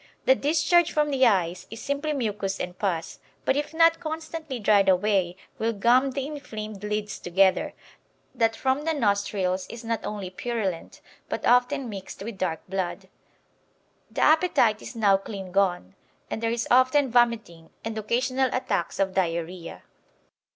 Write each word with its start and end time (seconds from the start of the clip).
The 0.25 0.33
discharge 0.33 0.91
from 0.91 1.11
the 1.11 1.27
eyes 1.27 1.67
is 1.69 1.79
simply 1.79 2.11
mucus 2.11 2.59
and 2.59 2.75
pus, 2.75 3.19
but 3.45 3.55
if 3.55 3.71
not 3.71 3.99
constantly 3.99 4.57
dried 4.59 4.89
away 4.89 5.35
will 5.59 5.73
gum 5.73 6.09
the 6.09 6.25
inflamed 6.25 6.83
lids 6.83 7.19
together, 7.19 7.75
that 8.33 8.55
from 8.55 8.83
the 8.83 8.95
nostrils 8.95 9.67
is 9.67 9.83
not 9.85 10.03
only 10.03 10.31
purulent, 10.31 11.01
but 11.29 11.45
often 11.45 11.87
mixed 11.87 12.23
with 12.23 12.39
dark 12.39 12.61
blood. 12.67 13.09
The 14.09 14.21
appetite 14.21 14.81
is 14.81 14.95
now 14.95 15.17
clean 15.17 15.51
gone, 15.51 15.93
and 16.31 16.41
there 16.41 16.49
is 16.49 16.67
often 16.71 17.11
vomiting 17.11 17.69
and 17.85 17.95
occasional 17.95 18.49
attacks 18.51 18.97
of 18.99 19.13
diarrhoea. 19.13 19.83